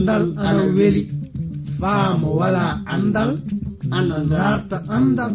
[0.00, 1.02] andal ana weli.
[1.80, 3.30] Faamo wala andal
[3.98, 5.32] ana darta andal.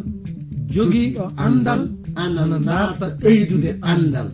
[0.73, 1.81] Jogiiɗo andal
[2.23, 4.27] ana darta ɓeydude andal.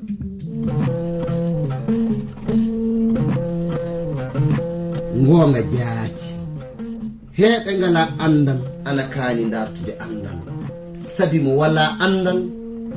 [5.21, 6.27] Ngoonga jaati.
[7.37, 10.37] Heɓe ngala andal ana kaani dartude andal.
[11.15, 12.39] Sabi mo wala andal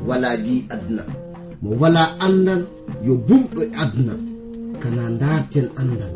[0.09, 1.05] wala bi aduna.
[1.63, 2.61] Mo wala andal
[3.07, 4.15] yo bumɗo e aduna.
[4.83, 6.15] Kana darten andal.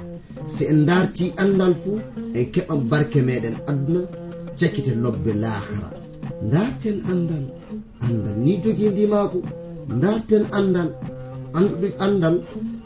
[0.55, 1.99] si en darti andal fuu
[2.39, 4.01] en keɓan barke meɗen aduna
[4.59, 5.89] jakkite lobbe lahara.
[6.53, 7.45] Darten andal
[8.07, 9.39] andal ni jogidi maako.
[10.03, 10.89] Darten andal
[11.57, 12.37] anduɗe andal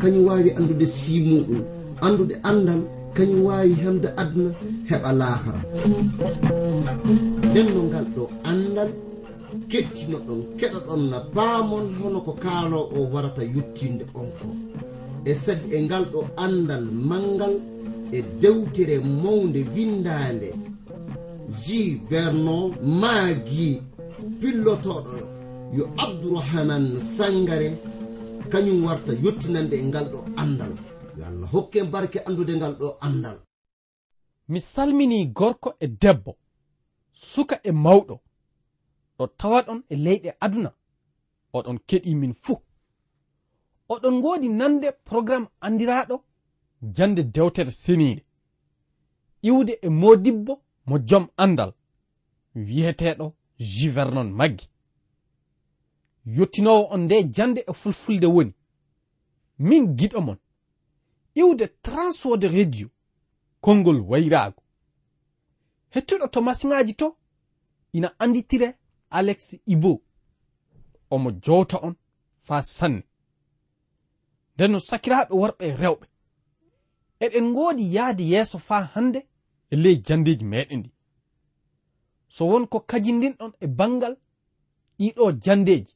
[0.00, 1.60] kañum wawi andude simuɗum
[2.06, 2.80] andude andal
[3.16, 4.50] kañum wawi hemde aduna
[4.88, 5.60] heɓa lahara.
[7.48, 8.90] Nden no ngal ɗo andal
[9.70, 14.48] kettino ɗon keɗa ɗon na paamon hono ko kaalo o warata yettinde on ko.
[15.24, 17.54] e sag e ngal ɗo andal mangal
[18.12, 20.50] e dewtere mawde windande
[21.62, 22.64] ji vernon
[23.00, 23.70] maagi
[24.40, 25.18] pillotoɗo
[25.76, 26.84] yo abdourahaman
[27.16, 27.68] sangare
[28.52, 30.72] kañum warta yettinande e ngal ɗo andal
[31.18, 33.38] yo allah hokke barke andude ngal ɗo andal
[34.48, 36.32] mi salmini gorko e debbo
[37.12, 38.14] suka e mawɗo.
[39.18, 40.70] Ɗo tawaɗon e leyɗe aduna.
[41.56, 42.56] Oɗon keɗi min fuu.
[43.88, 46.24] oɗon ngoodi nande programme andiraɗo
[46.82, 48.24] jande dewtere seniinde
[49.42, 51.72] iwde e modibbo mo jom andal
[52.54, 54.68] wiyeteɗo juvernon maggi.
[56.26, 58.54] Yottinowo on nde jande e fulfulde woni.
[59.58, 60.38] Min giɗo mon.
[61.34, 62.88] Iwde transwode radio.
[63.60, 64.62] Konngol wayraago.
[65.94, 67.16] Hettuɗo to masiŋaji to?
[67.92, 68.78] Ina anditire
[69.10, 70.02] alex ibo.
[71.10, 71.94] Omo jowta on
[72.42, 73.02] faa sanne.
[74.54, 76.06] nden no sakiraaɓe worɓe e rewɓe.
[77.24, 79.20] Eɗen ngoodi yahde yeeso faa hannde
[79.72, 80.90] e ley jandeeji meɗen ɗi
[82.34, 84.14] so won ko kajindinɗon e banngal
[84.98, 85.94] ɗiɗo jandeeji.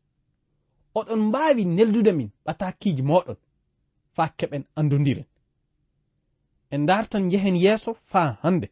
[0.98, 3.38] Oɗon mbaawi neldude min ɓataakiiji moɗon
[4.14, 5.26] faa keɓen anndudiren.
[6.72, 8.68] En ndartan njehen yeeso faa hannde.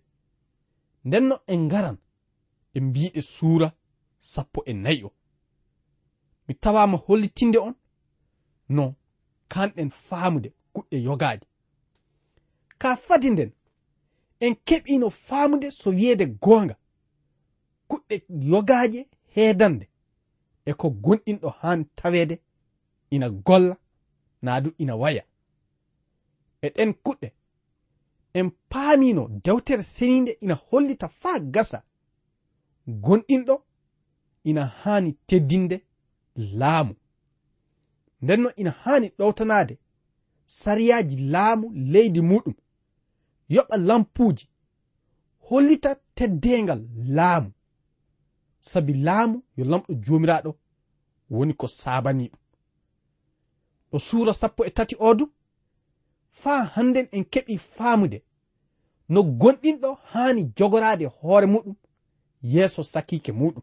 [1.07, 1.99] Ndenno en ngaran
[2.77, 3.69] e mbiɗe suura
[4.33, 5.11] sappo e nayi o.
[6.47, 7.75] Mi tawama hollitinde on
[8.69, 8.95] no
[9.49, 11.47] kanɗen faamude kuɗɗe yogaade.
[12.79, 13.51] Ka fadi nden
[14.41, 16.77] en keɓino faamude so wiyeede goonga
[17.89, 18.15] kuɗɗe
[18.51, 19.01] yogaaje
[19.35, 19.89] heedande
[20.65, 22.37] e ko gonɗinɗo haan taweede
[23.11, 23.77] ina golla
[24.43, 25.25] naa du ina waya.
[26.63, 27.29] E ɗen kuɗɗe
[28.35, 31.79] en paamino dewtere seniinde ina hollita faa gasa
[32.89, 33.55] gonɗinɗo
[34.45, 35.77] ina haani teddinde
[36.37, 36.95] laamu.
[38.25, 39.75] ndenno ina haani ɗowtanade
[40.45, 42.55] sariyaji laamu leydi muɗum
[43.55, 44.47] yoɓa lampuuji
[45.47, 46.81] hollita teddengal
[47.17, 47.51] laamu.
[48.71, 50.51] Sabi laamu yo lamɗo joomiraaɗo
[51.31, 52.41] woni ko saabani ɗum.
[53.91, 55.25] Ɗo suura sappo e tati odu
[56.41, 58.19] faa hannden en keɓi faamude
[59.09, 61.77] no gonɗinɗo haani jogorade hoore muɗum
[62.53, 63.63] yeeso sakike muɗum.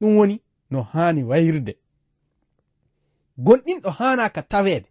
[0.00, 0.36] Ɗum woni
[0.70, 1.72] no haani wayrde.
[3.44, 4.88] gonɗinɗo hanaka taweede.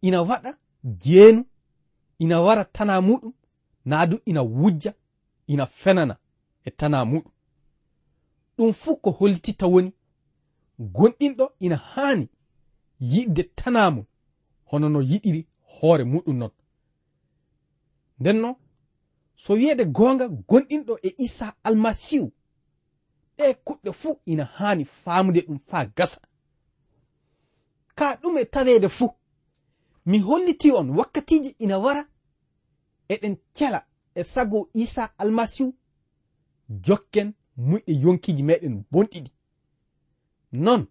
[0.00, 0.50] Ina waɗa
[1.02, 1.44] jeenu
[2.18, 3.32] ina wara tana muɗum
[3.84, 4.92] naa du ina wujja
[5.46, 6.14] ina fenana
[6.64, 7.32] e tana muɗum.
[8.56, 9.92] Ɗum fuu ko holtitta woni.
[10.80, 12.28] Gonɗinɗo ina haani
[13.00, 14.04] yiɗde tana mum
[14.70, 16.50] hono no yiɗiri hoore muɗum non.
[18.20, 18.56] Ndenno
[19.36, 22.32] so wiyeede goonga gonɗinɗo e isa almasihu
[23.36, 26.20] ɗe kuɗɗe fuu ina haani faamude ɗum faa gasa.
[27.98, 29.10] ka ɗume taweede fuu.
[30.06, 32.02] Mi holliti on wakkatiji ina wara
[33.08, 35.74] eɗen cela e sago isa almasihu
[36.84, 39.30] jokken muyɗe yonkiji meɗen bonɗiɗi.
[40.52, 40.86] Non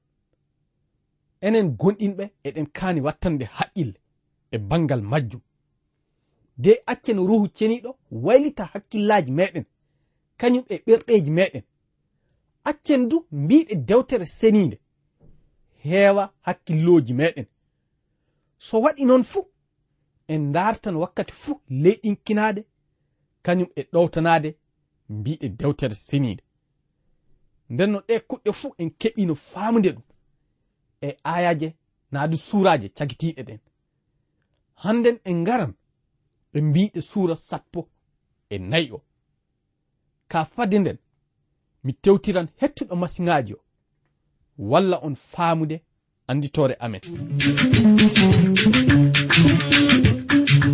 [1.42, 3.98] enen gonɗinɓe eɗen kaani wattande haqqille
[4.52, 5.42] e bangal majjum.
[6.58, 9.66] De accen ruhu ceniɗo waylita hakkillaji meɗen
[10.40, 11.64] kañum e ɓerɗeji meɗen.
[12.70, 14.78] Accen du mbiɗe dewtere seninde
[15.90, 17.48] heewa hakkilloji meɗen
[18.60, 19.46] so waɗi noon fuu
[20.28, 22.62] en dartan wakkati fuu leyɗinkinade
[23.46, 24.50] kañum e ɗowtanade
[25.10, 26.44] mbiɗe dewtere seniide.
[27.70, 30.04] Nden no ɗe kuɗɗe fuu en keɓino faamude ɗum
[31.02, 31.68] e ayaje
[32.12, 33.60] naadu suuraje cagitiɗe ɗen.
[34.84, 35.74] Hannden en ngaran
[36.52, 37.90] ɓe mbiɗe suura sappo
[38.50, 39.00] e nayi o.
[40.28, 40.98] Ka fade nden
[41.84, 43.60] mi tewtiran hettuɗo masiŋaaji o.
[44.58, 45.82] walla on faamude
[46.28, 47.02] anditore amen.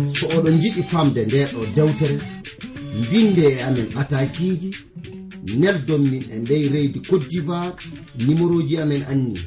[0.06, 2.18] So oɗon jiɗi famde nde ɗo dewtere
[2.98, 4.70] mbinde e amen atakiji
[5.60, 7.76] neldon min e ndey reydi cote d'ivoire
[8.18, 9.40] numéro ji amen anni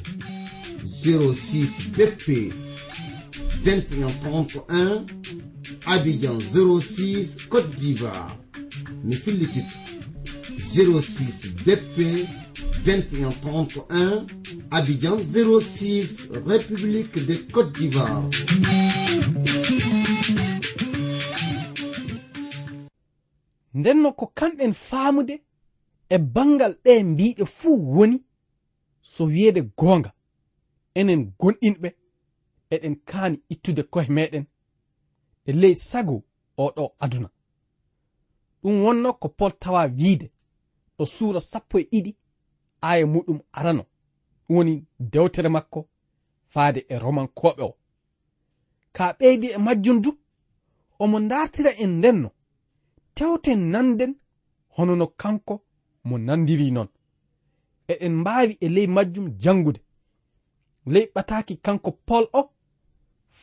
[0.84, 2.52] 06 bp
[3.64, 5.06] 2131
[5.86, 8.38] abidjan 06 cote d'ivoire.
[9.04, 9.76] Mi fillititto
[10.58, 12.26] 06 BP
[12.84, 14.26] 2131
[14.70, 18.28] Abidjan 06 République de Côte d'Ivoire.
[23.74, 25.34] ndenno ko kamɓen faamude
[26.08, 28.22] e bangal ɗe mbiɗe fuu woni
[29.02, 30.12] so wiyeede goonga
[30.94, 31.88] enen gonɗinɓe
[32.74, 34.44] eɗen kaani ittude kohe meɗen
[35.48, 36.24] e ley sago
[36.64, 37.28] oɗo aduna
[38.62, 40.26] ɗum wonno ko pol tawa wiide
[40.98, 42.16] ɗo suura sappo e ɗiɗi
[42.80, 43.84] aya muɗum arano.
[44.46, 45.88] Ɗum woni dewtere makko
[46.52, 47.76] faade e romankoɓe o.
[48.92, 50.10] Ka ɓeydi e majjum du
[50.98, 52.30] omo dartira en ndenno
[53.14, 54.12] tewten nanden
[54.76, 55.54] hono no kanko
[56.04, 56.88] mo nandiri noon
[57.92, 59.80] eɗen mbaawi e ley majjum jangude
[60.92, 62.40] ley ɓataaki kanko pol o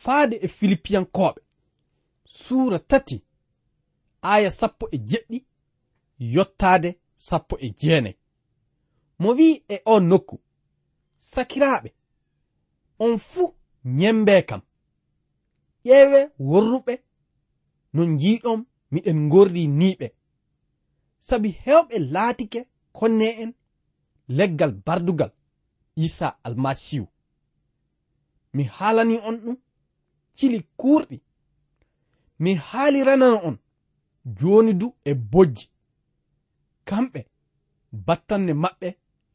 [0.02, 1.40] faade e filipiyankoɓe
[2.24, 3.16] suura tati
[4.22, 5.38] aya sappo e jeɗɗi
[6.34, 8.16] yottaade sappo e jeenayi
[9.18, 10.40] mo wi'i e on nokku
[11.18, 11.90] sakiraaɓe.
[12.98, 13.54] On fuu
[13.84, 14.62] nyembe kam.
[15.84, 16.94] Ƴeewe worruɓe
[17.94, 18.60] no njiiɗon
[18.92, 20.06] miɗen ngorri niiɓe.
[21.26, 22.60] Sabi heewɓe laatike
[22.92, 23.52] konne en
[24.28, 25.32] leggal bardugal
[25.96, 27.06] isa almasihu
[28.54, 29.56] mi haalani on ɗum
[30.36, 31.16] cili kuurɗi.
[32.38, 33.56] Mi haalirana on
[34.38, 35.66] joni du e bojji.
[36.88, 37.20] kamɓe
[38.06, 38.88] battanne maɓɓe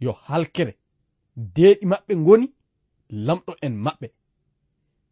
[0.03, 0.73] yo halkere.
[1.55, 2.47] Deeɗi maɓɓe ngoni
[3.25, 4.07] lamɗo en maɓɓe.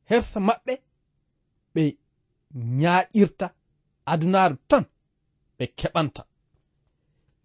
[0.09, 0.73] Hersa maɓɓe
[1.73, 1.81] ɓe
[2.79, 3.45] ñaaƴirta
[4.11, 4.83] adunaaru tan
[5.57, 6.21] ɓe keɓanta.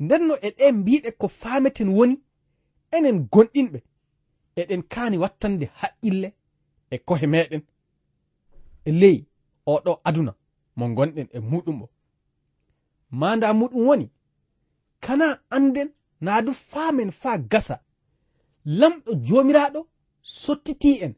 [0.04, 2.16] Ndenno e ɗe mbiɗe ko faameten woni
[2.96, 3.78] enen gonɗinɓe
[4.60, 6.28] eɗen kaani wattande haqqille
[6.90, 7.62] e kohe meɗen
[8.88, 9.16] e ley
[9.72, 10.32] oɗo aduna
[10.76, 11.86] mo gonɗen e muɗum o.
[13.20, 14.06] Manda muɗum woni
[15.04, 15.88] kana anden
[16.20, 17.76] naa du faamen faa gasa.
[18.78, 19.80] Lamɗo joomiraaɗo
[20.42, 21.14] sottiti en.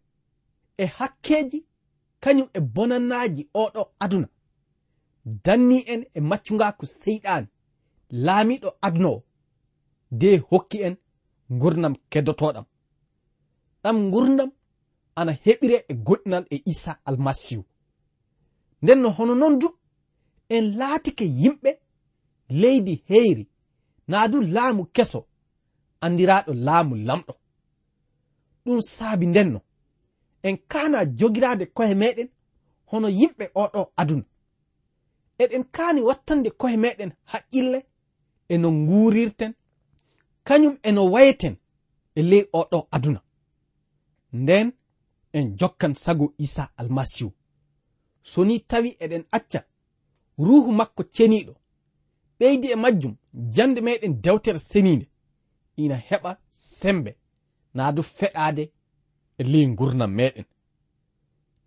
[0.82, 1.58] E hakkeeji
[2.22, 4.28] kañum e bonannaaji oɗo aduna.
[5.44, 7.48] Danni en e maccungaaku seyɗaani
[8.24, 9.18] laamiiɗo aduna o
[10.20, 10.94] de hokki en
[11.54, 12.66] ngurdam kedotoɗam
[13.82, 14.50] ɗam ngurdam
[15.18, 17.62] ana heɓire e goɗɗinal e isa almasihu
[18.82, 19.68] nden no hono noon du
[20.54, 21.70] en laatike yimɓe
[22.60, 23.44] leydi heyri.
[24.08, 25.20] na du laamu keso
[26.00, 27.34] andiraɗo laamu lamɗo.
[28.64, 29.60] Ɗum saabi ndenno
[30.42, 32.28] en kana jogirade kohe meɗen
[32.90, 34.24] hono yimɓe oɗo aduna.
[35.42, 37.78] Eɗen kaani wattande kohe meɗen haqqille
[38.52, 39.52] eno no nguurirten
[40.46, 41.54] kañum eno wayeten
[42.14, 43.20] e ley oɗo aduna.
[44.32, 44.68] Nden
[45.32, 47.32] en jokkan sago isa almasihu.
[48.22, 49.60] So ni tawi eɗen acca
[50.38, 51.52] ruhu makko ceniɗo
[52.38, 53.14] ɓeydi e majjum
[53.54, 55.06] jande meɗen dewtere seninde
[55.82, 56.30] ina heɓa
[56.78, 57.10] sembe
[57.74, 58.64] naa du feɗade
[59.38, 60.44] e ley gurnam meɗen.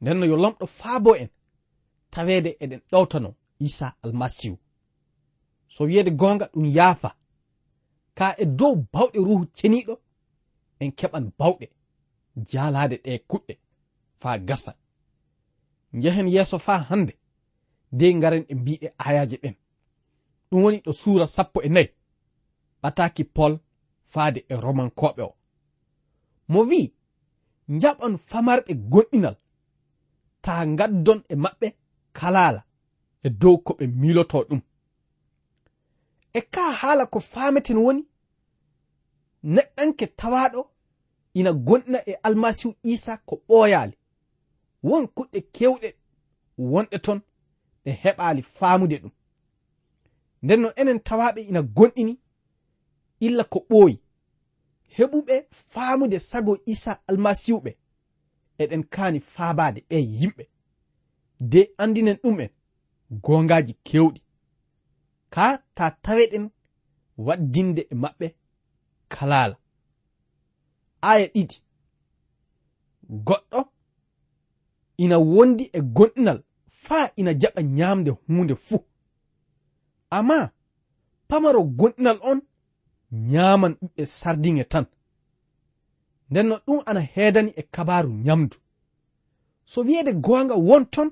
[0.02, 1.30] Ndenno yo lamɗo faabo en
[2.12, 4.58] taweede eɗen ɗowtano isa almasihu.
[5.74, 7.10] So wiyeede goonga ɗum yaafa
[8.18, 9.94] ka e dow bawɗe ruhu ceniiɗo
[10.80, 11.66] en keɓan bawɗe
[12.50, 13.54] jaalaade ɗe kuɗɗe
[14.22, 14.72] faa gasa.
[15.94, 17.14] Njehen yeeso faa hannde
[17.92, 19.56] dey ngaren e mbiɗe ayaji ɗen.
[20.50, 21.90] ɗum woni ɗo suura sappo e nayi.
[22.82, 23.54] Ɓataki pol
[24.14, 25.36] faade e romankoɓe o.
[26.48, 26.94] Mo wi'i
[27.82, 29.36] jaɓan famarɓe gonɗinal
[30.44, 31.68] ta gaddon e maɓɓe
[32.18, 32.62] kalala
[33.24, 34.62] e dow ko ɓe miloto ɗum.
[36.34, 38.02] E ka haala ko fameten woni
[39.44, 40.62] neɗɗanke tawaɗo
[41.34, 43.96] ina gonɗina e almasihu isa ko ɓooyaali.
[44.84, 45.90] Won kuɗɗe kewɗe
[46.58, 47.20] wonɗe ton
[47.84, 49.12] ɗe heɓaali faamude ɗum.
[50.44, 52.14] nden no enen tawaɓe ina gonɗini
[53.20, 53.96] illa ko ɓooyi.
[54.96, 55.36] Heɓuɓe
[55.72, 57.72] faamude sago isa almasihuɓe
[58.62, 60.44] eɗen kaani faabade ɓe yimɓe.
[61.52, 62.50] De andinen ɗum en
[63.24, 64.22] gongaji kewɗi
[65.34, 66.46] ka ta taweɗen
[67.26, 68.28] waddinde e maɓɓe
[69.14, 69.56] kalala
[71.02, 71.58] aya ɗiɗi
[73.28, 73.60] goɗɗo
[74.98, 78.89] ina wondi e gonɗinal faa ina jaɓa ñaamde hunde fuu.
[80.18, 80.52] amma
[81.28, 82.40] pamaro gonɗinal on
[83.12, 84.86] nyaman ɓiɓɓe sardiŋe tan.
[86.30, 88.58] Nden no ɗum ana heedani e kabaru nyamdu.
[89.66, 91.10] So wiyeede goonga won ton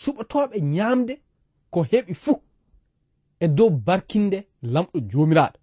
[0.00, 1.14] suɓotooɓe nyaamde
[1.72, 2.40] ko heɓi fuu
[3.40, 4.38] e dow barkinde
[4.72, 5.58] lamɗo jomiraɗo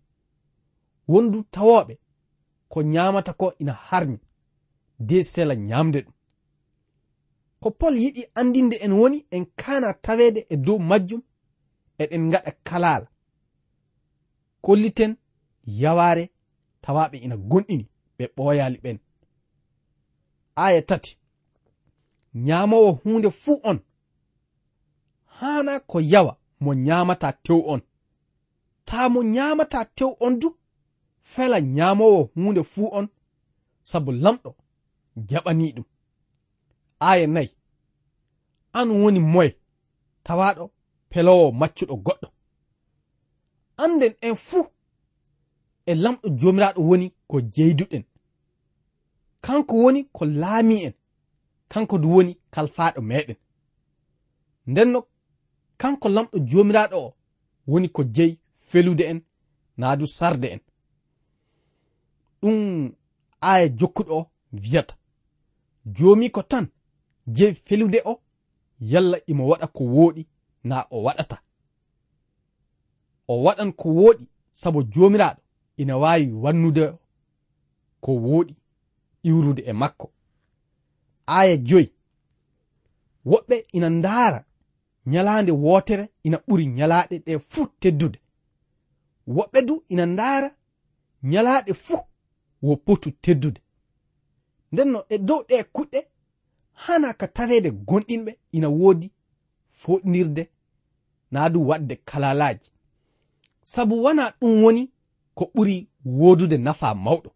[1.11, 1.93] wondu tawoɓe
[2.71, 4.19] ko nyaamata ko ina harmi
[4.99, 6.13] de sela nyaamde ɗum.
[7.61, 11.21] Ko pol yiɗi andinde en woni en kana tawede e dow majjum
[12.01, 13.07] eɗen gaɗa kalala
[14.65, 15.11] kolliten
[15.81, 16.23] yaware
[16.83, 17.85] tawaɓe ina gonɗini
[18.17, 18.97] ɓe ɓoyali ɓen.
[20.63, 21.11] Aya tati
[22.45, 23.79] ñaamowo hunde fuu on.
[25.37, 26.33] Hana ko yawa
[26.63, 27.81] mo ñaamata tew on.
[28.87, 30.47] Ta mo ñaamata tew on du
[31.31, 33.07] fela ñaamowo hunde fuu on
[33.89, 34.49] sabu lamɗo
[35.29, 35.85] jaɓani ɗum.
[36.99, 37.49] Aya nayi
[38.73, 39.51] an woni moye
[40.23, 40.71] tawaɗo
[41.09, 42.27] pelowo maccuɗo goɗɗo.
[43.77, 44.65] Anden en fuu
[45.85, 48.03] e lamɗo jomiraɗo woni ko jeyduɗen.
[49.41, 50.93] Kanko woni ko laami en.
[51.71, 53.37] Kanko du woni kalfaɗo meɗen
[54.67, 54.99] ndenno
[55.77, 57.13] kanko lamɗo jomiraɗo o
[57.67, 59.19] woni ko jeyi felude en
[59.77, 60.59] naa du sarde en.
[62.41, 62.91] Ɗum
[63.41, 64.95] aya jokkuɗo o wiyata
[65.95, 66.65] joomi ko tan
[67.27, 68.21] jeyi felude o
[68.79, 70.27] yalla imo waɗa ko wooɗi.
[70.65, 71.37] na o waɗata.
[73.27, 75.41] O waɗan ko wooɗi sabo jomiraɗo
[75.77, 76.85] ina wawi wannude
[78.03, 78.53] ko wooɗi
[79.23, 80.07] iwrude e makko.
[81.37, 81.89] Aya joyi
[83.25, 84.39] woɓɓe ina ndaara
[85.11, 88.19] ñalaande wotere ina ɓuri ñalaaɗe ɗe fuu teddude.
[89.35, 90.49] Woɓɓe du ina ndaara
[91.31, 91.99] ñalaaɗe fuu
[92.61, 93.61] wo potu teddude.
[94.71, 95.99] Ndenno e dow ɗe kuɗɗe
[96.83, 99.07] hana ka tawede gonɗinɓe ina woodi
[99.81, 100.43] foɗnirde
[101.31, 102.71] na du waɗde kalalaji.
[103.61, 104.91] Sabu wana ɗum woni
[105.35, 107.29] ko ɓuri wodude nafa mawɗo.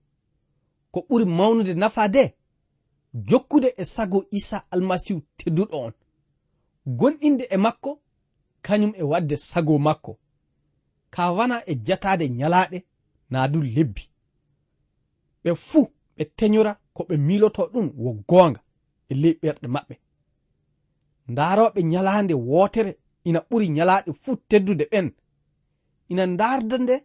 [0.92, 2.34] Ko ɓuri mawnude nafa de
[3.14, 5.94] jokkude e sago isa almasihu tedduɗo on.
[6.88, 7.92] Gonɗinde e makko
[8.66, 10.18] kañum e wadde sago makko.
[11.10, 12.84] Ka wana e jatade nyalaɗe
[13.30, 14.04] na du lebbi.
[15.44, 18.62] Ɓe fuu ɓe teñora ko ɓe miloto ɗum wo goonga
[19.10, 19.96] e ley ɓerɗe maɓɓe.
[21.32, 22.92] Ndaaroɓe nyalaande wootere
[23.28, 25.08] ina ɓuri nyalaɗe fuu teddude ɓen
[26.12, 26.96] ina ndarda nde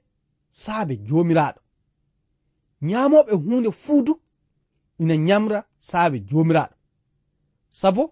[0.63, 1.61] saabe joomiraaɗo.
[2.89, 4.13] Nyaamoɓe hunde fuudu
[5.03, 6.75] ina nyamra saabe joomiraaɗo.
[7.81, 8.03] Sabo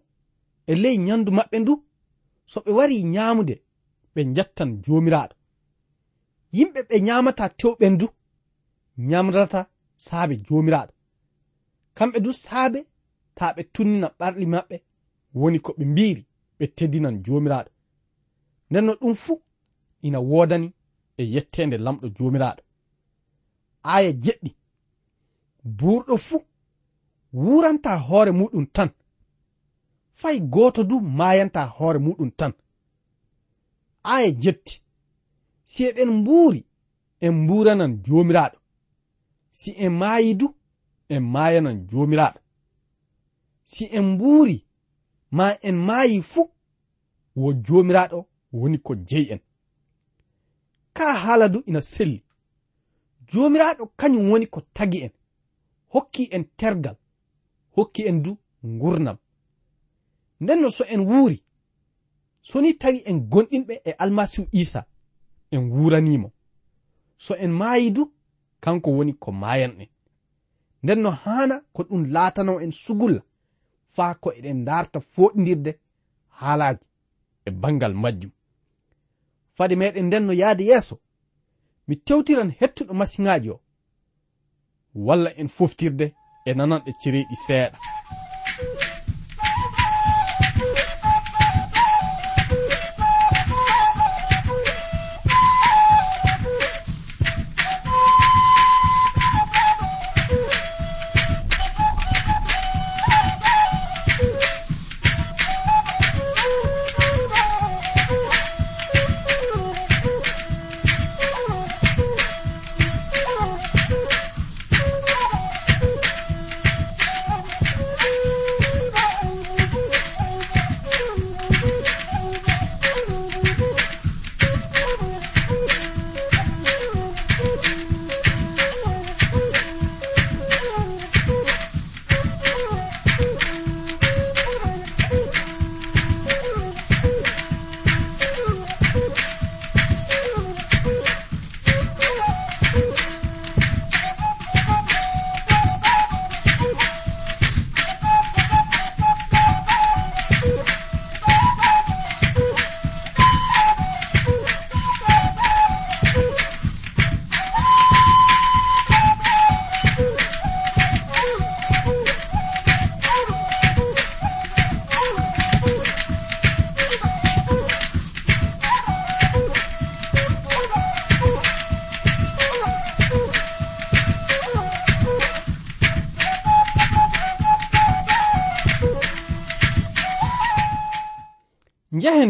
[0.70, 1.74] e ley nyandu maɓɓe ndu
[2.52, 3.54] so ɓe wari nyaamude
[4.14, 5.34] ɓe njattan joomiraaɗo.
[6.56, 8.06] Yimɓe ɓe nyaamata tewɓen du
[9.08, 9.60] nyamrata
[10.06, 10.92] saabe joomiraaɗo.
[11.96, 12.80] Kamɓe du saabe
[13.36, 14.76] taa ɓe tunnina ɓarɗi maɓɓe
[15.40, 16.22] woni ko ɓe mbiri
[16.58, 17.70] ɓe teddinan joomiraaɗo.
[18.72, 19.42] nden no ɗum fuu
[20.06, 20.68] ina woodani
[21.20, 22.62] e yettende lamɗo joomiraaɗo.
[23.94, 24.50] Aya jeɗɗi.
[25.78, 26.40] Buurɗo fuu
[27.42, 28.90] wuranta hoore muɗum tan.
[30.20, 32.52] Fay gooto du maayanta hoore muɗum tan.
[34.14, 34.74] Aya jetti.
[35.70, 36.60] Si eɗen mbuuri
[37.24, 38.58] en mburanan joomiraaɗo.
[39.60, 40.46] Si en maayi du
[41.14, 42.38] en maayanan joomiraaɗo.
[43.72, 44.56] Si en mbuuri
[45.36, 46.46] ma en maayi fuu
[47.40, 48.18] wo joomiraaɗo
[48.52, 49.40] woni ko jeyi en
[50.92, 52.22] ka haala du ina selli.
[53.28, 55.10] Joomiraaɗo kañum woni ko tagi en
[55.92, 56.96] hokki en tergal.
[57.76, 59.16] Hokki en du ngurnam.
[60.40, 61.42] Ndenno so en wuuri
[62.42, 64.84] so ni tawi en gonɗinɓe e almasihu isa
[65.50, 66.32] en wuranimo
[67.18, 68.12] so en maayi du
[68.60, 69.88] kanko woni ko maayan en
[70.82, 73.22] ndenno haana ko ɗum laatano en sugulla
[73.94, 75.78] faa ko eɗen darta fooɗidirde
[76.28, 76.84] haalaji
[77.44, 78.30] e bangal majjum.
[79.56, 80.96] fade meɗen nden no yahde yeeso.
[81.86, 83.60] Mi tewtiran hettuɗo masiŋaji o.
[84.94, 86.06] Walla en foftirde
[86.48, 87.78] e nananɗe cereeɗi seeɗa.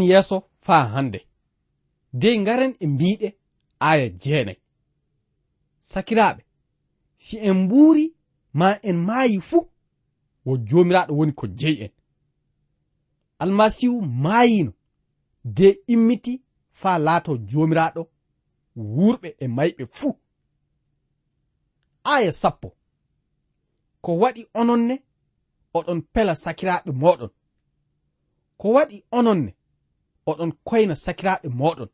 [0.02, 1.26] ton yeeso faa hannde.
[2.12, 3.28] Dey ngaren e mbiɗe
[3.80, 4.56] aya jeenay.
[5.78, 6.42] Sakiraaɓe
[7.16, 8.14] si en mbuuri
[8.58, 9.64] ma en maayi fuu
[10.46, 11.90] wo joomiraaɗo woni ko jeyi en
[13.42, 14.72] almasihu maayino
[15.44, 16.42] de immiti
[16.80, 18.02] faa laato joomiraaɗo
[18.76, 20.12] wuurɓe e mayɓe fuu.
[22.04, 22.68] Aya sappo
[24.04, 24.94] ko waɗi ononne
[25.74, 27.30] oɗon pela sakiraaɓe mooɗon.
[28.60, 29.52] Ko waɗi ononne
[30.30, 31.88] oɗon koyna sakiraaɓe moɗon.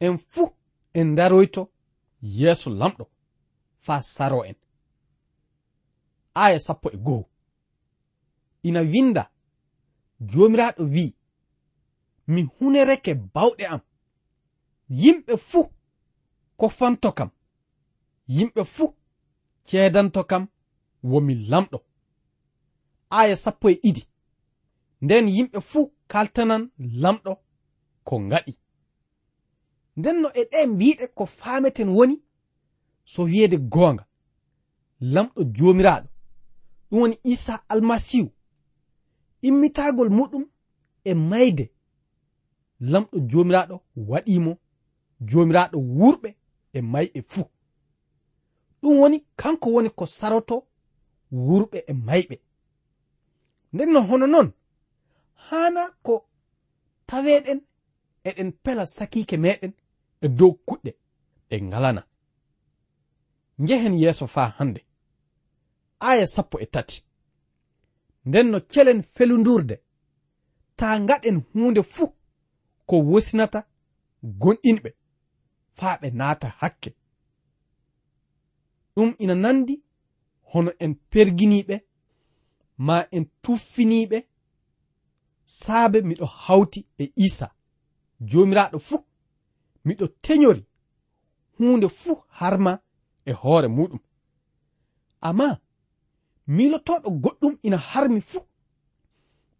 [0.00, 0.48] En fuu
[0.94, 1.62] en daroyto
[2.22, 3.04] yeeso lamɗo
[3.84, 4.56] faa saro en.
[6.34, 7.28] Aya sappo e goho.
[8.62, 9.30] Ina winda
[10.20, 11.16] joomiraaɗo wi'i
[12.26, 13.80] mi hunereke bawɗe am.
[14.88, 15.64] Yimɓe fuu
[16.56, 17.30] kofanto kam.
[18.28, 18.94] Yimɓe fuu
[19.64, 20.46] ceedanto kam
[21.02, 21.78] womi lamɗo.
[23.10, 24.02] Aya sappo e ɗiɗi.
[25.00, 26.62] Nden yimɓe fuu kaltanan
[27.02, 27.32] lamɗo
[28.06, 28.52] ko ngaɗi.
[29.98, 32.16] Nden no e ɗe mbiɗe ko faameten woni
[33.12, 34.04] so wiyeede goonga
[35.14, 36.08] lamɗo joomiraaɗo.
[36.88, 38.30] Ɗum woni isa almasihu
[39.48, 40.44] immitagol muɗum
[41.04, 41.64] e mayde.
[42.90, 43.76] Lamɗo joomiraaɗo
[44.10, 44.52] waɗimo
[45.28, 46.28] joomiraaɗo wurɓe
[46.72, 47.44] e mayɓe fuu.
[48.80, 50.56] Ɗum woni kanko woni ko saroto
[51.46, 52.36] wurɓe e mayɓe.
[53.72, 54.48] Nden no hono noon
[55.48, 56.14] hana ko
[57.06, 57.60] taweɗen
[58.28, 59.72] eɗen pela sakike meɗen
[60.24, 60.90] e dow kuɗɗe
[61.48, 62.02] ɗe ngalana.
[63.62, 64.80] Njehen yeeso faa hannde.
[66.08, 66.96] Aya sappo e tati.
[68.26, 69.76] Nden no celen felundurde
[70.76, 72.08] ta ngaɗen huunde fuu
[72.88, 73.60] ko wosinata
[74.40, 74.90] gonɗinɓe
[75.76, 76.90] faa ɓe naata hakke.
[78.94, 79.74] Ɗum ina nandi
[80.50, 81.76] hono en perginiɓe
[82.86, 84.18] ma en tuffiniɓe
[85.60, 87.46] saabe miɗo hawti e isa.
[88.30, 89.00] Joomiraaɗo fuu
[89.86, 90.62] miɗo teñori
[91.56, 92.72] huunde fuu harma
[93.24, 94.00] e hoore muɗum.
[95.28, 95.48] Amma
[96.56, 98.42] milotoɗo goɗɗum ina harmi fuu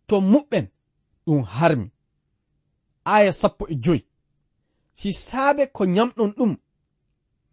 [0.07, 0.67] to muɓɓen
[1.25, 1.87] ɗum harmi.
[3.05, 4.03] Aya sappo e joyi.
[4.99, 6.53] Si saabe ko nyamɗon ɗum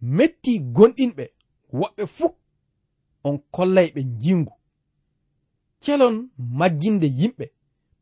[0.02, 1.24] metti gonɗinɓe
[1.80, 2.30] woɓɓe fuu
[3.24, 4.54] on kollay ɓe njingu
[5.84, 7.46] celon majjinde yimɓe.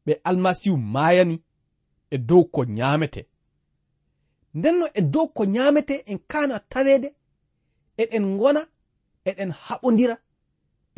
[0.07, 1.37] ɓe almasihu maayani
[2.09, 3.21] e dow ko ñaamete
[4.57, 7.09] ndenno e dow ko ñaamete en kana taweede
[8.01, 8.61] eɗen gona
[9.29, 10.15] eɗen haɓodira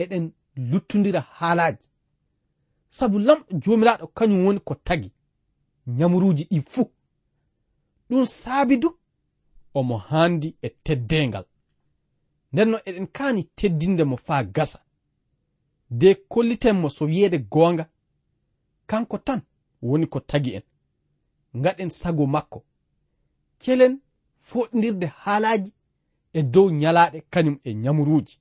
[0.01, 0.31] eɗen
[0.69, 1.85] luttodira haalaaji
[2.97, 5.09] sabu lamɗo joomiraaɗo kañum woni ko tagi
[5.97, 6.91] ñamuruuji ɗi fuu.
[8.09, 8.89] Ɗum saabi du
[9.73, 11.45] omo haandi e teddengal
[12.53, 14.79] ndenno eɗen kaani teddinde mo faa gasa.
[15.99, 17.85] De kolliten mo so wiyeede goonga
[18.89, 19.41] kanko tan
[19.81, 20.63] woni ko tagi en.
[21.57, 22.59] Ngaɗen sago makko.
[23.61, 23.93] Celen
[24.47, 25.71] foɗdirde haalaji
[26.33, 28.35] e dow nyalaɗe kañum e nyamuruuji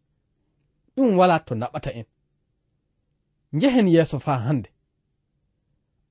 [0.95, 2.07] ɗum wala to naɓata en.
[3.53, 4.71] Njehen yeeso faa hannde.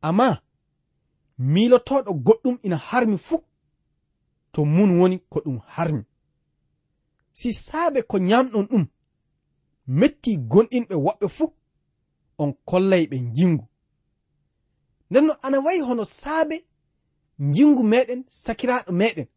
[0.07, 0.27] Amma
[1.51, 3.39] miilotooɗo goɗɗum ina harmi fuu
[4.51, 6.03] to mun woni ko ɗum harmi.
[7.33, 8.85] Si saabe ko nyamɗon ɗum
[9.87, 11.53] metti gonɗinɓe woɓɓe fuu
[12.37, 13.65] on kollay ɓe njingu
[15.09, 16.65] nden no ana wayi hono saabe
[17.53, 19.27] jingu meɗen sakiraɗo meɗen.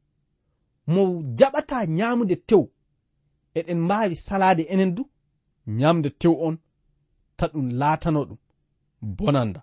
[0.93, 1.03] Mo
[1.39, 2.63] jaɓata ñamude tew
[3.59, 5.03] eɗen mbawi salade enen du
[5.79, 6.57] ñamde tew on
[7.37, 8.39] ta ɗum laatano ɗum.
[9.17, 9.61] Bonanda.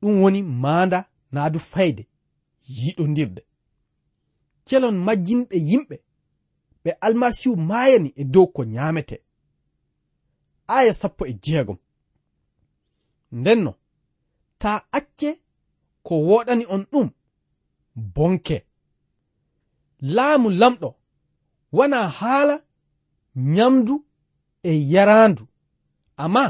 [0.00, 0.98] Ɗum woni maanda
[1.32, 2.02] naadu fayde
[2.80, 3.42] yiɗodirde
[4.66, 5.96] celon majjinɓe yimɓe
[6.82, 9.16] ɓe almasihu mayani e dow ko ñaamete.
[10.76, 11.78] Aya sappo e jeegom.
[13.32, 13.72] Ndenno
[14.58, 15.30] ta acce
[16.06, 17.08] ko woɗani on ɗum
[18.14, 18.56] bonke.
[20.00, 20.88] Laamu lamɗo
[21.72, 22.54] wana haala
[23.54, 23.94] nyamdu
[24.62, 25.44] e yarandu
[26.22, 26.44] amma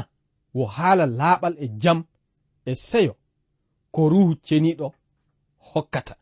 [0.55, 1.99] wo haala laaɓal e jam
[2.65, 3.13] e seyo
[3.93, 4.87] ko ruhu ceniɗo
[5.69, 6.15] hokkata.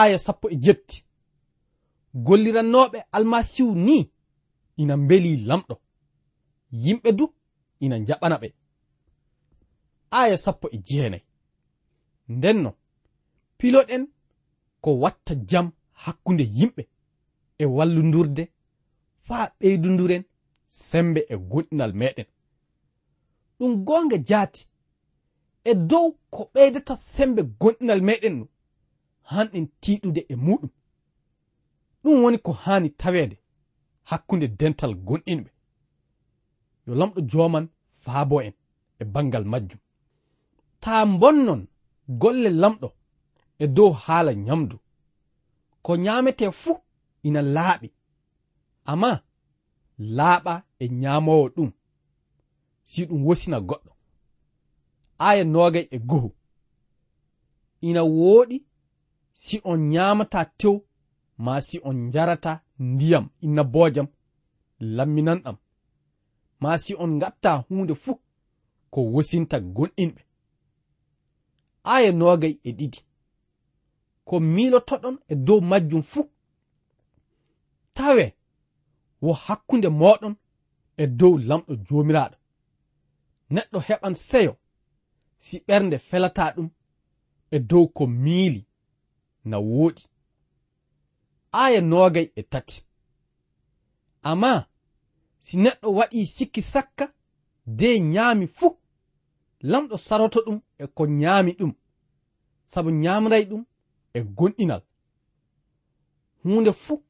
[0.00, 0.98] Aya sappo e jetti
[2.26, 3.96] gollirannoɓe almasihu ni
[4.76, 5.74] ina beli lamɗo
[6.82, 7.24] yimɓe du
[7.84, 8.48] ina jaɓana ɓe.
[10.20, 11.24] aya sappo e jeenayi.
[12.28, 12.70] Ndenno
[13.58, 14.04] piloɗen
[14.82, 15.66] ko watta jam
[16.02, 16.82] hakkunde yimɓe
[17.58, 18.42] e wallundurde
[19.26, 20.22] faa ɓeydunduren
[20.86, 22.26] sembe e gonɗinal meɗen.
[23.58, 24.62] Ɗum goonga jaati
[25.64, 28.46] e dow ko ɓeydata sembe gonɗinal meɗen no
[29.30, 30.70] hanɗen tiiɗude e muɗum.
[32.02, 33.36] Ɗum woni ko haani taweede
[34.10, 35.50] hakkunde dental gonɗinɓe
[36.86, 37.66] yo lamɗo joman
[38.02, 38.54] faabo en
[39.00, 39.80] e bangal majjum.
[40.82, 41.62] ta bonnon
[42.20, 42.88] golle lamɗo
[43.62, 44.76] e dow haala nyamdu.
[45.84, 46.78] Ko nyamete fuu
[47.26, 47.88] ina laaɓi.
[48.90, 49.10] Amma
[50.16, 51.70] laaɓa e nyamowo ɗum
[52.90, 53.90] si ɗum wosina goɗɗo.
[55.26, 56.30] Aya nogay e goho
[57.88, 58.56] ina wooɗi
[59.42, 60.76] si on nyamata tew
[61.44, 64.08] ma si on jarata ndiyam inna boojam
[64.96, 65.56] lamminanɗam.
[66.62, 68.16] Ma si on ngatta hunde fuu
[68.92, 70.22] ko wosinta gonɗinɓe.
[71.84, 73.00] aya nogay e ɗiɗi.
[74.24, 76.24] Ko milotoɗon e dow majjum fuu.
[77.94, 78.24] Tawe
[79.24, 80.34] wo hakkunde moɗon
[80.96, 82.36] e dow lamɗo jomiraɗo
[83.54, 84.52] neɗɗo heɓan seyo
[85.44, 86.68] si ɓernde felata ɗum
[87.50, 88.60] e dow ko miili
[89.50, 90.02] na wooɗi
[91.62, 92.78] aya nogay e tati.
[94.30, 94.52] Amma
[95.44, 97.04] si neɗɗo waɗi sikki sakka
[97.78, 98.81] de ñaami fuu
[99.70, 101.72] lamɗo saroto ɗum e ko ñaami ɗum.
[102.64, 103.64] Sabu ñamray ɗum
[104.14, 104.82] e gonɗinal.
[106.44, 107.02] Hunde fuu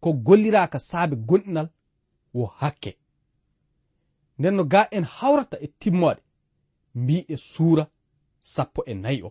[0.00, 1.68] ko golliraka saabe gonɗinal
[2.34, 2.98] wo hakke.
[4.38, 6.20] Nden no ga en hawrata e timmoɗe
[6.94, 7.84] mbiɗe suura
[8.40, 9.30] sappo e nayi o.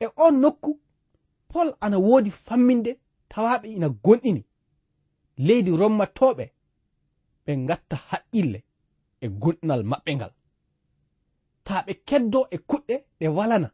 [0.00, 0.80] E on nokku
[1.48, 4.42] pol ana woodi famminde tawaɓe ina gonɗini.
[5.46, 6.44] Leydi rommatoɓe
[7.44, 8.58] ɓe gatta haqqille
[9.20, 10.32] e gonɗinal maɓɓe ngal.
[11.68, 13.68] ta ɓe keddo e kuɗɗe ɗe walana.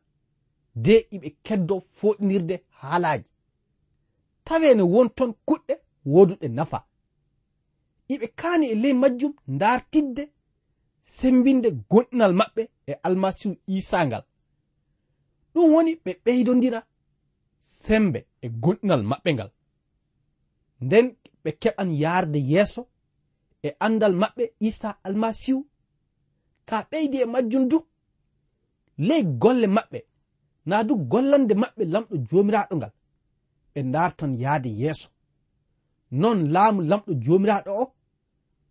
[0.84, 3.30] De iɓe keddo foɗinirde haalaji
[4.46, 5.08] tawe ne won
[5.48, 5.74] kuɗɗe
[6.12, 6.78] woduɗe nafa.
[8.12, 10.22] Iɓe kaani e ley majjum dartidde
[11.16, 14.24] sembinde gonɗinal maɓɓe e almasihu isa ngal
[15.52, 16.80] ɗum woni ɓe ɓeydodira
[17.82, 19.50] sembe e gonɗinal maɓɓe ngal
[20.84, 21.06] nden
[21.42, 22.82] ɓe keɓan yarde yeeso
[23.62, 25.60] e andal maɓɓe isa almasihu
[26.68, 27.78] ka ɓeydi e majjum du.
[28.98, 29.98] Ley golle maɓɓe.
[30.68, 32.92] Na du gollande maɓɓe lamɗo jomiraɗo ngal.
[33.72, 35.08] Ɓe dartan yahde yeeso.
[36.20, 37.84] Non laamu lamɗo jomiraɗo o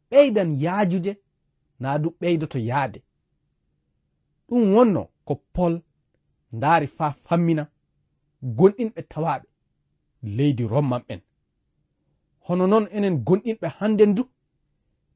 [0.10, 1.12] ɓeydan yaajude
[1.79, 2.99] na du ɓeydoto yahde
[4.47, 5.73] ɗum wonno ko pol
[6.56, 7.63] ndaari faa fammina
[8.58, 9.47] gonɗinɓe tawaaɓe
[10.36, 11.21] leydi romman ɓen
[12.45, 14.23] hono noon enen gonɗinɓe hannden du.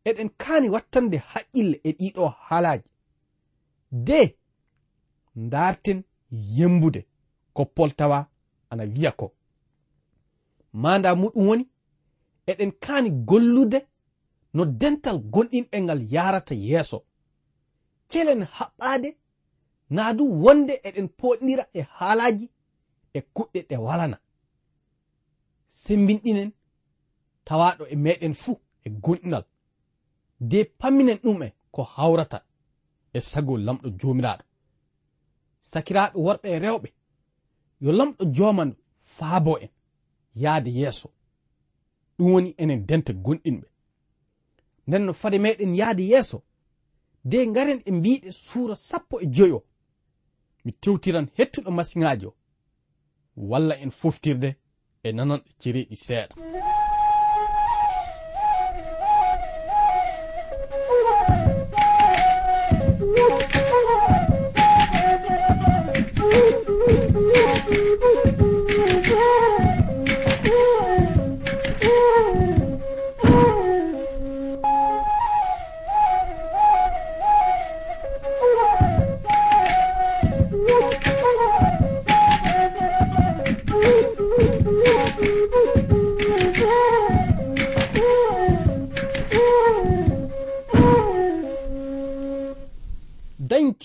[0.09, 2.87] eɗen kaani wattande haqqille e ɗiɗo haalaaji.
[4.07, 4.19] De
[5.35, 5.99] ndarten
[6.57, 7.01] yembude
[7.55, 8.19] ko poltawa
[8.69, 9.27] ana wiya ko.
[10.81, 11.65] Manda muɗum woni
[12.51, 13.79] eɗen kaani gollude
[14.53, 16.97] no dental gonɗinɓe ngal yarata yeeso.
[18.09, 19.09] Kelen haɓɓade
[19.95, 22.45] naa du wonde eɗen poɗnira e haalaji
[23.13, 24.17] e kuɗɗe ɗe walana.
[25.81, 26.49] Sembinɗinen
[27.47, 29.45] tawaɗo e meɗen fuu e gonɗinal.
[30.39, 32.45] de pamminen ɗum'e ko hawrata
[33.13, 34.43] e sago lamɗo jomiraɗo
[35.59, 36.89] sakiraɓe worɓe e rewɓe
[37.81, 39.69] yo lamɗo joman faabo en
[40.35, 41.09] yaade yeeso.
[42.17, 43.67] Ɗum woni enen denta gonɗinɓe.
[44.87, 46.43] Nden no fade meɗen yaade yeeso
[47.23, 49.63] de garen e mbiɗe suura sappo e joyo.
[50.65, 52.33] Mi tewtiran hettuɗo masiŋaji o
[53.35, 54.49] walla en foftirde
[55.03, 56.35] e nananɗo cereɗi seeɗa.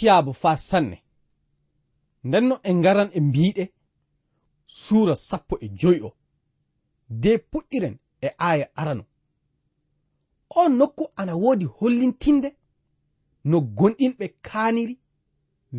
[0.03, 0.97] tiyaaba faa sanne.
[2.25, 3.65] Ndenno en ngaran e mbiɗe
[4.67, 6.11] suura sappo e joyi o
[7.23, 9.05] de puɗɗiren e aaya arano
[10.59, 12.49] o nokku ana woodi hollintinde
[13.51, 14.95] no gonɗinɓe kaaniri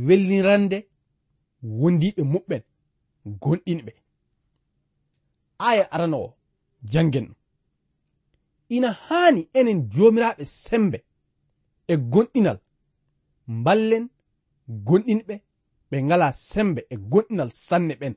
[0.05, 0.77] welnirande
[1.79, 2.63] wondiɓe muɓɓen
[3.41, 3.91] gonɗinɓe.
[5.67, 6.38] Aya arano o
[6.91, 7.36] jangen ɗum
[8.75, 10.97] ina haani enen joomiraaɓe sembe
[11.91, 12.59] e gonɗinal
[13.47, 14.05] mballen
[14.67, 15.36] gonɗinɓe
[15.89, 18.15] ɓe ngala sembe e gonɗinal sanne ɓen.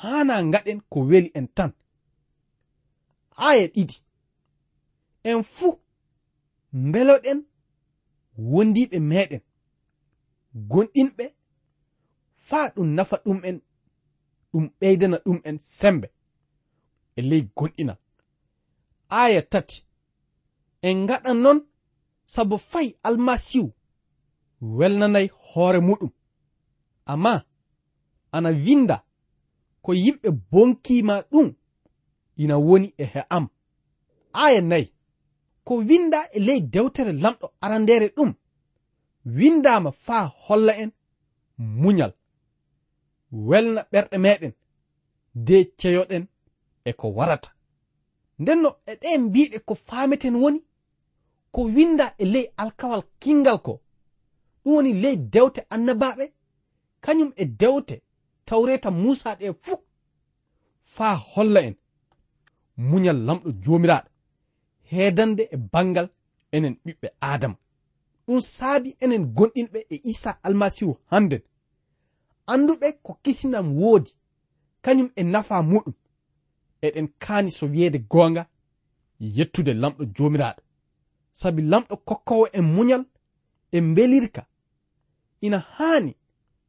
[0.00, 1.72] Hana ngaɗen ko weli en tan.
[3.36, 3.96] Aya e ɗiɗi.
[5.30, 5.80] En fuu
[6.72, 7.38] mbeloɗen
[8.52, 9.42] wondiɓe meɗen
[10.70, 11.24] gonɗinɓe
[12.46, 13.56] faa ɗum nafa ɗum'en
[14.52, 16.08] ɗum ɓeydana ɗum'en sembe.
[17.16, 17.98] E ley gonɗinal.
[19.08, 19.78] Aya tati
[20.82, 21.58] en ngaɗan non
[22.24, 23.72] sabu fay almasihu.
[24.62, 26.10] welnanay hoore muɗum.
[27.06, 27.44] Amma
[28.32, 29.04] ana winda
[29.82, 31.54] ko yimɓe bonkima ɗum
[32.36, 33.48] ina woni e he am.
[34.32, 34.92] Aya nayi
[35.64, 38.34] ko winda e ley dewtere lamɗo arandere ɗum
[39.24, 40.90] windama faa holla en
[41.58, 42.12] muñal.
[43.32, 44.52] Welna ɓerɗe meɗen
[45.34, 46.24] de ceyoɗen
[46.84, 47.50] e ko warata.
[48.38, 50.60] Ndenno e ɗe mbiɗe ko faameten woni
[51.50, 53.80] ko winda e ley alkawal kingal ko
[54.64, 56.32] ɗum woni ley dewte annabaɓe.
[57.00, 58.02] Kañum e dewte
[58.44, 59.78] tawreta musa ɗe fuu.
[60.84, 61.74] Faa holla en.
[62.76, 64.08] Muñal lamɗo joomiraaɗo.
[64.90, 66.08] Heedande e bangal
[66.52, 67.56] enen ɓiɓɓe adama
[68.26, 71.42] ɗum saabi enen gonɗinɓe e isa almasihu hannden
[72.46, 74.10] anduɓe ko kisinam woodi.
[74.84, 75.94] Kañum e nafa muɗum.
[76.82, 78.46] Eɗen kaani so wiyeede goonga
[79.20, 80.62] yettude lamɗo joomiraaɗo.
[81.32, 83.04] Sabi lamɗo kokkowo en muñal
[83.72, 84.46] e mbelirka
[85.46, 86.12] ina haani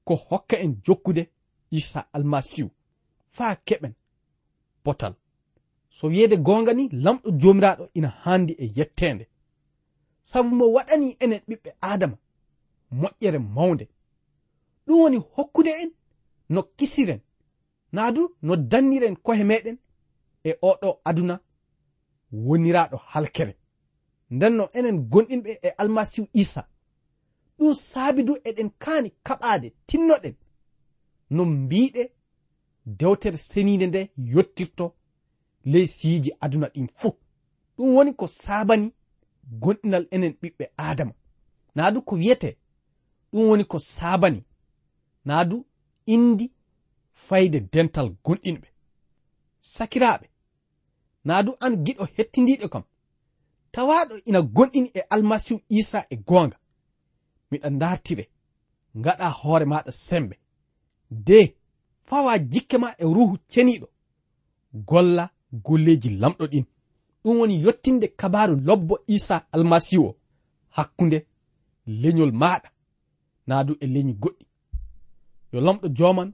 [0.07, 1.23] ko hokka en jokkude
[1.71, 2.69] isa almasihu
[3.35, 3.93] faa keɓen
[4.85, 5.13] botal
[5.97, 9.25] so wiyeede goonga ni lamɗo joomiraaɗo ina haandi e yetteende.
[10.29, 12.17] Sabu mo waɗani enen ɓiɓɓe aadama
[12.99, 13.85] moƴƴere mawnde.
[14.85, 15.91] Ɗum woni hokkude en
[16.49, 17.21] no kisiren
[17.91, 19.77] naa du no danniren kohe meɗen
[20.43, 21.35] e oɗo aduna
[22.47, 23.53] woniraaɗo halkere.
[24.31, 26.61] Nden no enen gonɗinɓe e almasihu isa.
[27.57, 30.35] ɗum saabidu eɗen kaani kaɓaade tinnoɗen
[31.29, 32.03] no mbiɗe
[32.85, 34.95] dewtere seninde nde yottirto
[35.65, 37.13] ley siiji aduna ɗin fuu.
[37.77, 38.93] Ɗum woni ko saabani
[39.61, 41.13] gonɗinal enen ɓiɓɓe adama
[41.75, 42.57] naadu ko wiyete
[43.31, 44.43] ɗum woni ko saabani.
[45.25, 45.65] Naadu
[46.05, 46.51] indi
[47.13, 48.67] fayde dental gonɗinɓe
[49.59, 50.27] sakiraaɓe.
[51.25, 52.83] Naadu an giɗo hettindiiɗo kam.
[53.71, 56.57] Tawaɗo ina gonɗini e almasihu isa e goonga.
[57.53, 58.23] miɗa dartire
[58.99, 60.35] ngaɗa hoore maɗa sembe.
[61.27, 61.39] De
[62.07, 63.87] fawa jikke ma e ruhu ceniɗo
[64.89, 65.23] golla
[65.65, 66.65] golleji lamɗo ɗin.
[67.23, 70.15] Ɗum woni yottinde kabaru lobbo isa almasihu o
[70.75, 71.17] hakkunde
[72.01, 72.69] leñol maɗa
[73.47, 74.45] naadu e leñu goɗɗi.
[75.51, 76.29] Yo lamɗo joman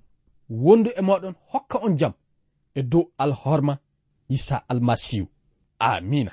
[0.63, 2.13] wondu e moɗon hokka on jam
[2.75, 3.73] e dow alhorma
[4.29, 5.27] isa almasihu
[5.79, 6.31] amina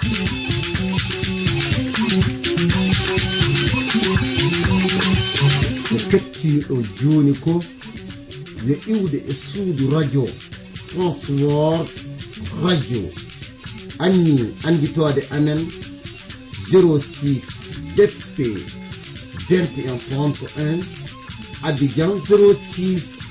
[6.11, 7.63] kettiniɗo joni ko
[8.67, 10.25] yo iwde e suudu radio
[10.91, 11.87] transwor
[12.63, 13.03] radio.
[13.99, 15.61] Anni anditode amen
[16.71, 17.43] 06
[17.97, 18.37] dp
[19.49, 20.85] 2131
[21.63, 23.23] abidjan 06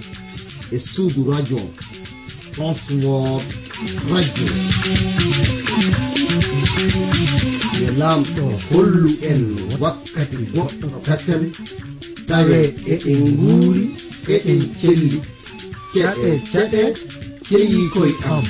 [0.71, 1.59] e suudu radio
[2.55, 3.41] transwor
[4.11, 4.47] radio.
[7.75, 9.41] E yo lamɗo hollu en
[9.81, 11.43] wakkati goɗɗo kasen
[12.27, 12.57] tawe
[12.93, 13.83] eɗen nguuri
[14.33, 15.19] eɗen celli
[15.91, 16.81] ceɗe ceɗe
[17.47, 18.45] ceyi koye am.